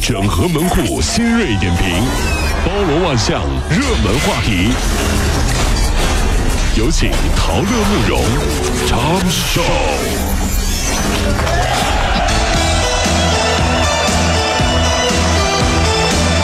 [0.00, 2.02] 整合门户新锐点评，
[2.64, 4.72] 包罗万象，热门话题。
[6.74, 8.24] 有请陶乐慕容
[8.88, 9.60] 长寿。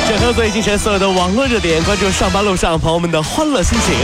[0.07, 3.95] 整合最精神所有的网络热点，关注上班路上朋友们的欢乐心情。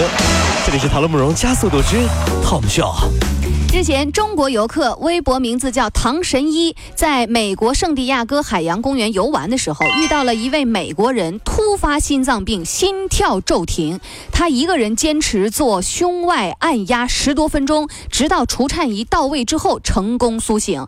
[0.64, 1.98] 这里是陶乐慕容加速度之
[2.42, 3.31] Tom Show。
[3.72, 13.98] 之前，中国游客微博名字叫唐神医，在美国圣地亚哥海洋公园游玩的时候，遇到了一位美国人突发心脏病，心跳骤停。
[14.30, 20.86] 他一个人坚持做胸外按压十多分钟，直到除颤仪到位之后成功苏醒。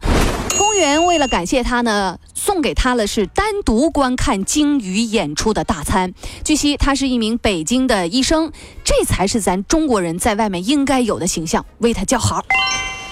[0.59, 6.13] 公园为了感谢他呢，送给他的是单独观看鲸鱼演出的大餐。
[6.45, 8.53] 据悉，他是一名北京的医生，
[8.85, 12.45] 这才是咱中国人在外面应该有的形象，为他叫好。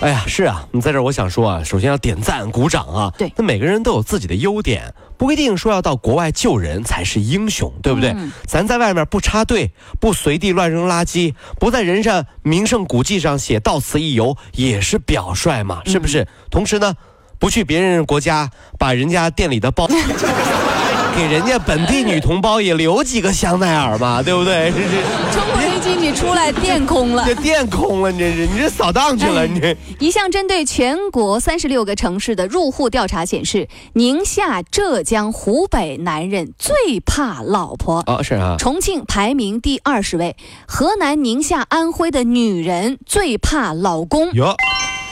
[0.01, 3.13] 哎呀，是啊，你在这儿，我想说啊，首先要点赞、鼓掌啊。
[3.17, 8.13] 对，那每个人都有自己的优点，不一定说要到国外救人才是英雄，对不对？
[8.45, 16.27] 咱在外面不插队，不随地乱扔垃圾，不在人上名胜古迹上写到此一游，也是表率嘛，是不是？
[16.51, 16.97] 同时呢，
[17.43, 18.49] 不去别人国家
[18.79, 19.89] 把人家店里的包。
[21.17, 24.71] 给人家本地女同胞也留几个香奈儿嘛， 对不对？
[24.71, 29.77] 这是乘飞机你出来电空了，这 电空了，你这是你这扫荡去了，你这。
[29.99, 38.05] 一项针对全国三十六个城市的入户调查显示，宁夏、浙江、湖北男人最怕老婆。
[38.07, 38.55] 哦，是啊。
[38.57, 40.37] 重庆排名第二十位，
[40.69, 44.33] 河南、宁夏、安徽的女人最怕老公。
[44.33, 44.55] 哟。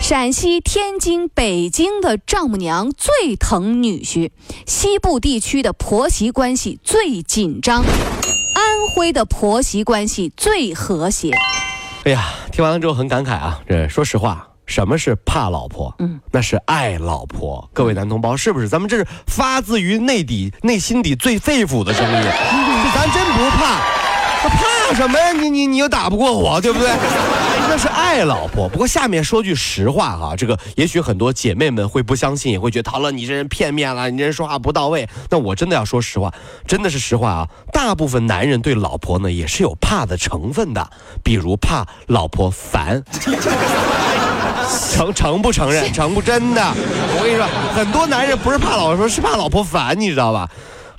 [0.01, 4.31] 陕西、天津、北京的丈母娘最疼女婿，
[4.67, 7.84] 西部地区的婆媳关系最紧张，安
[8.97, 11.31] 徽的婆媳关系最和谐。
[12.05, 13.61] 哎呀，听完了之后很感慨啊！
[13.69, 15.95] 这说实话，什么是怕老婆？
[15.98, 17.71] 嗯，那是爱老婆。
[17.73, 18.69] 各位男同胞，是不是？
[18.69, 22.12] 咱们这是发自于内底、内心底最肺腑的声音。
[22.95, 23.81] 咱真不怕，
[24.43, 25.33] 怕什么呀？
[25.33, 26.91] 你你你又打不过我，对不对？
[27.69, 35.09] 那是爱老婆，不过下面说句实话哈，这个也许很多姐妹们会不相信，也会觉得陶乐你这人片面了，你这人说话不到位。
[35.31, 36.33] 那我真的要说实话，
[36.67, 37.49] 真的是实话啊。
[37.73, 40.91] 大部分男人对老婆呢也是有怕的成分的，
[41.23, 43.03] 比如怕老婆烦，
[44.93, 45.93] 承承不承认？
[45.93, 46.61] 承不真的？
[46.65, 50.50] 我跟你说，很多男人不是怕老婆，是怕老婆烦，你知道吧？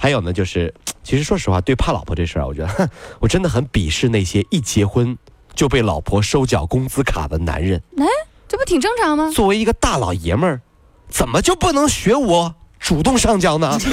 [0.01, 0.73] 还有呢，就是
[1.03, 2.89] 其实说实话，对怕老婆这事儿，我觉得
[3.19, 5.15] 我真的很鄙视那些一结婚。
[5.53, 8.05] 就被老婆收缴工资卡的男人，哎，
[8.47, 9.29] 这不挺正常吗？
[9.35, 10.61] 作为一个大老爷们儿，
[11.09, 13.77] 怎么就不能学我主动上交呢？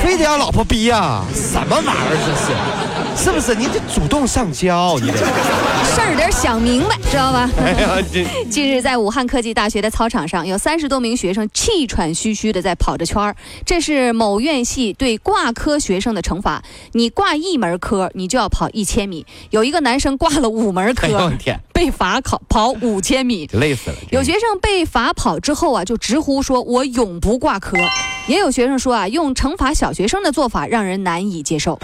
[0.00, 1.24] 非得要老婆逼呀？
[1.34, 2.87] 什么玩意儿这是？
[3.20, 4.96] 是不是你得主动上交？
[5.00, 7.50] 你得事儿得想明白，知道吧？
[8.48, 13.34] 近日，在武汉科技大学的操场上，有三十多名学生气喘吁吁的在跑着圈儿。
[13.66, 16.62] 这是某院系对挂科学生的惩罚。
[16.92, 19.26] 你挂一门科，你就要跑一千米。
[19.50, 21.08] 有一个男生挂了五门科，
[21.78, 23.96] 被罚考跑五千米，累死了。
[24.10, 27.78] 有学生被罚跑之后啊，就直呼说：“我永不挂科。”
[28.26, 31.78] 也有学生说啊，用惩罚小学生的做法让人难以接受。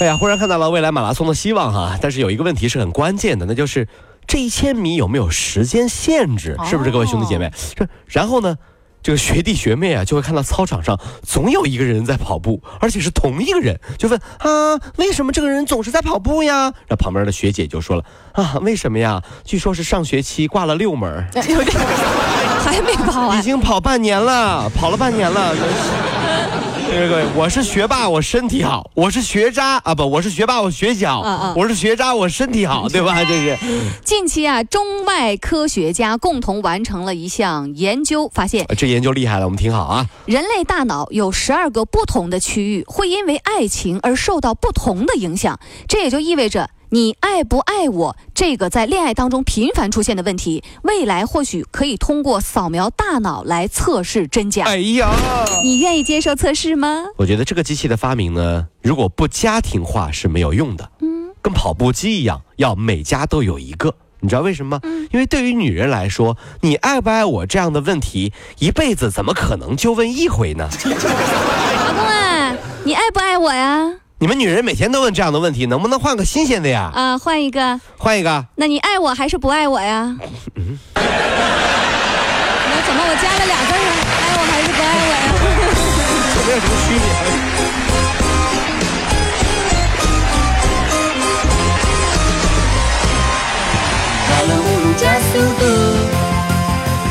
[0.00, 1.98] 哎呀，忽然看到了未来马拉松的希望哈！
[2.02, 3.88] 但是有一个问题是很关键的，那就是
[4.26, 6.54] 这一千米有没有时间限制？
[6.66, 7.50] 是不是各位兄弟姐妹？
[7.74, 8.58] 这然后呢，
[9.06, 16.74] 这个学弟学妹啊，就会看到操场上总有一个人在跑步，而且是同一个人，就问啊，为什么这个人总是在跑步呀？
[16.88, 18.02] 那旁边的学姐就说了
[18.32, 19.22] 啊，为什么呀？
[19.44, 21.24] 据说是上学期挂了六门，
[22.64, 25.54] 还没跑完，已经跑半年了，跑了半年了。
[26.88, 31.20] 各位，我是学霸，我身体好；我是学渣啊，不，我是学霸，我学习好；
[31.56, 33.22] 我是学渣，我身体好，对吧？
[33.24, 33.58] 这是。
[34.04, 40.06] 近期啊，中外科学家共同完成了一项研究，发现这研究厉害了，我们听好啊。
[40.26, 45.58] 人类大脑有十二个不同的区域，会因为爱情而受到不同的影响，
[45.88, 46.70] 这也就意味着。
[46.90, 48.16] 你爱不爱我？
[48.32, 54.64] 这个在恋爱当中频繁出现的问题，未来或许可以通过扫描大脑来测试真假。
[54.66, 55.10] 哎呀，
[55.64, 57.06] 你愿意接受测试吗？
[57.16, 60.88] 我觉得这个机器的发明呢，如果不家庭化是没有用的。
[61.00, 63.92] 嗯，跟跑步机一样，要每家都有一个。
[64.20, 64.80] 你知道为什么吗？
[65.10, 70.68] 因为对于女人来说，你爱不爱我这样的问题，一辈子怎么可能就问一回呢？
[70.84, 73.92] 老公啊，你爱不爱我呀？
[74.18, 76.90] 你们女人每天都问这样的问题，能不能换个新鲜的呀？
[76.94, 78.46] 啊，换一个，换一个。
[78.54, 80.16] 那你爱我还是不爱我呀？
[80.54, 80.78] 嗯。
[80.94, 81.02] 那
[82.86, 83.78] 怎么我加了俩字呢？
[84.22, 85.28] 爱我还是不爱我呀？
[86.34, 87.04] 有没有什么区别？
[94.48, 95.62] 路加速度，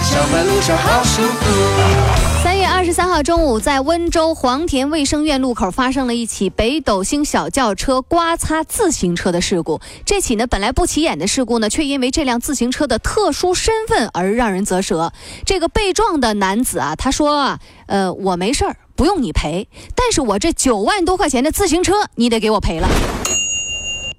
[0.04, 2.25] 上班路上好舒服。
[2.46, 9.82] 三月二十三号中午，在温州黄田卫生院路口发生了一起北斗星小轿车刮擦自行车的事故。
[10.06, 15.12] 这起呢本来不起眼的事故呢，却因为这辆自行车的特殊身份而让人啧舌。
[15.44, 22.88] 这个被撞的男子啊，他说啊，呃，我没事儿，不用你赔，但是我这九万多块钱的自行车，你得给我赔了。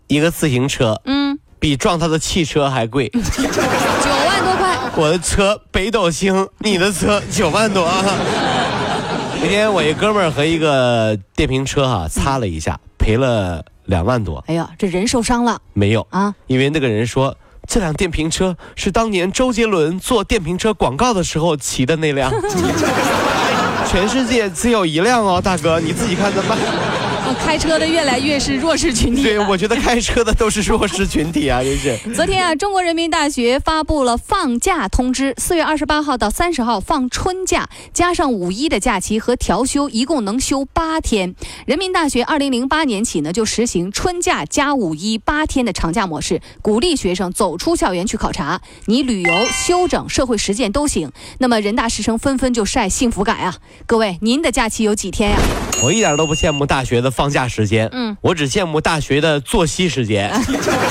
[0.09, 3.09] 一个自行车嗯，比撞他的汽车还贵。
[3.09, 3.19] 九
[4.27, 4.77] 万多块。
[4.97, 8.03] 我的车北斗星，你的车九万多啊！
[9.41, 14.43] 那天我一哥们儿和一个电瓶车哈、擦了一下，赔了两万多。
[14.47, 16.35] 哎呀，这人受伤了没有啊！
[16.47, 17.37] 因为那个人说
[17.69, 22.33] 这辆电瓶车是当年周杰伦做电瓶车广告的时候骑的那辆。
[23.87, 26.59] 全世界只有一辆哦，大哥，你自己看着办。
[27.35, 31.97] 开车的越来越是弱势群体对，我觉得开车的都是弱势群体啊，真是。
[32.15, 41.35] 昨天啊，中国人民大学发布了放假通知，四月二十八号到三十号放春假，加上五一的假期和调休，一共能休八天。
[41.67, 51.11] 人民大学二零零八年起呢，就实行春假加五一八天的长假模式，鼓励学生走出校园去考察，你旅游、休整、社会实践都行。
[51.39, 53.57] 那么人大师生纷纷就晒幸福感啊！
[53.87, 55.37] 各位，您的假期有几天呀、
[55.83, 60.31] 我一点都不羡慕大学的放假时间，嗯，我只羡慕大学的作息时间。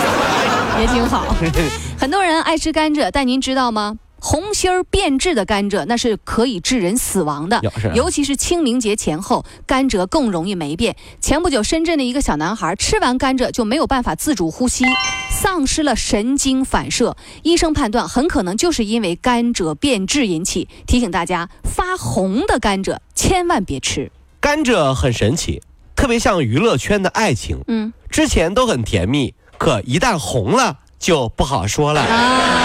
[0.81, 1.35] 也挺好。
[1.99, 3.97] 很多人爱吃甘蔗，但您知道吗？
[4.19, 7.61] 红心儿变质的甘蔗，那是可以致人死亡的啊，
[7.93, 10.95] 尤其是清明节前后，甘蔗更容易霉变。
[11.21, 14.83] 前不久，深圳的一个小男孩吃完甘蔗就没有办法自主呼吸，
[15.29, 17.15] 丧失了神经反射。
[17.43, 20.67] 医生判断很可能就是因为甘蔗变质引起。
[20.87, 24.11] 提醒大家，发红的甘蔗千万别吃。
[24.39, 25.61] 甘蔗很神奇，
[26.05, 32.01] 特别像娱乐圈的爱情，嗯之前都很甜蜜，可一旦红了就不好说了。
[32.01, 32.64] 啊。